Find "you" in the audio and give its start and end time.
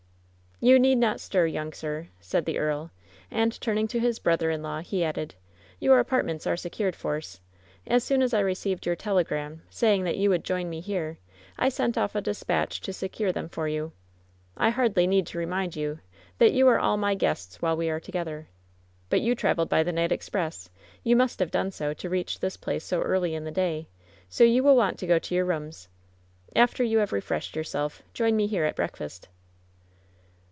0.63-0.77, 10.17-10.29, 13.67-13.91, 15.75-15.97, 16.53-16.67, 19.21-19.33, 21.03-21.15, 24.43-24.61, 26.83-26.99